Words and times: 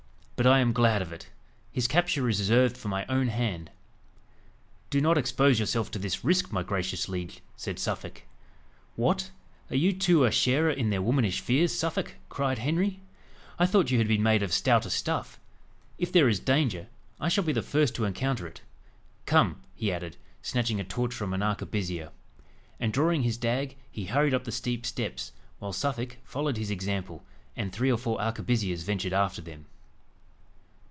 But 0.43 0.47
I 0.49 0.57
am 0.57 0.73
glad 0.73 1.03
of 1.03 1.13
it. 1.13 1.29
His 1.71 1.87
capture 1.87 2.27
is 2.27 2.39
reserved 2.39 2.75
for 2.75 2.87
my 2.87 3.05
own 3.05 3.27
hand." 3.27 3.69
"Do 4.89 4.99
not 4.99 5.15
expose 5.15 5.59
yourself 5.59 5.91
to 5.91 5.99
this 5.99 6.23
risk, 6.23 6.51
my 6.51 6.63
gracious 6.63 7.07
liege," 7.07 7.41
said 7.55 7.77
Suffolk. 7.77 8.23
"What! 8.95 9.29
are 9.69 9.75
you 9.75 9.93
too 9.93 10.23
a 10.23 10.31
sharer 10.31 10.71
in 10.71 10.89
their 10.89 10.99
womanish 11.03 11.41
fears, 11.41 11.77
Suffolk?" 11.77 12.15
cried 12.27 12.57
Henry. 12.57 13.01
"I 13.59 13.67
thought 13.67 13.91
you 13.91 13.99
had 13.99 14.07
been 14.07 14.23
made 14.23 14.41
of 14.41 14.51
stouter 14.51 14.89
stuff. 14.89 15.39
If 15.99 16.11
there 16.11 16.27
is 16.27 16.39
danger, 16.39 16.87
I 17.19 17.29
shall 17.29 17.43
be 17.43 17.53
the 17.53 17.61
first 17.61 17.93
to 17.93 18.05
encounter 18.05 18.47
it. 18.47 18.61
Come," 19.27 19.61
he 19.75 19.93
added, 19.93 20.17
snatching 20.41 20.79
a 20.79 20.83
torch 20.83 21.13
from 21.13 21.33
an 21.35 21.43
arquebusier. 21.43 22.09
And, 22.79 22.91
drawing 22.91 23.21
his 23.21 23.37
dag, 23.37 23.77
he 23.91 24.05
hurried 24.05 24.33
up 24.33 24.45
the 24.45 24.51
steep 24.51 24.87
steps, 24.87 25.33
while 25.59 25.71
Suffolk 25.71 26.17
followed 26.23 26.57
his 26.57 26.71
example, 26.71 27.23
and 27.55 27.71
three 27.71 27.91
or 27.91 27.97
four 27.99 28.19
arquebusiers 28.19 28.81
ventured 28.81 29.13
after 29.13 29.39
them. 29.43 29.67